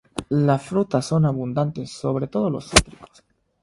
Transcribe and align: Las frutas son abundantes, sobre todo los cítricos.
Las 0.47 0.63
frutas 0.63 1.05
son 1.05 1.25
abundantes, 1.27 1.91
sobre 1.91 2.25
todo 2.25 2.49
los 2.49 2.67
cítricos. 2.71 3.23